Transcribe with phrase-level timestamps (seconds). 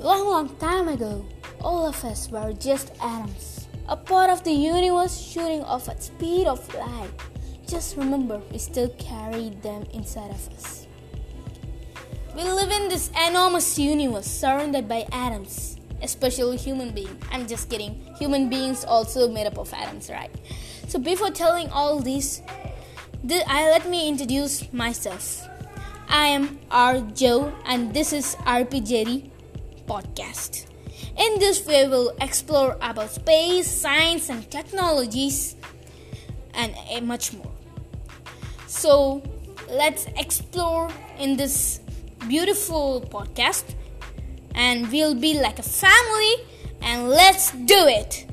[0.00, 1.26] Long, long time ago,
[1.60, 6.46] all of us were just atoms, a part of the universe shooting off at speed
[6.46, 7.10] of light.
[7.66, 10.86] Just remember, we still carry them inside of us.
[12.36, 17.20] We live in this enormous universe surrounded by atoms, especially human beings.
[17.32, 18.00] I'm just kidding.
[18.20, 20.30] Human beings also made up of atoms, right?
[20.86, 22.40] So before telling all this,
[23.48, 25.44] I let me introduce myself.
[26.08, 27.00] I am R.
[27.00, 29.32] Joe, and this is RPJD
[29.88, 30.66] podcast.
[31.16, 35.56] In this, we will explore about space, science, and technologies,
[36.54, 37.50] and eh, much more.
[38.66, 39.22] So,
[39.68, 41.80] let's explore in this
[42.28, 43.74] beautiful podcast,
[44.54, 46.34] and we'll be like a family,
[46.80, 48.27] and let's do it.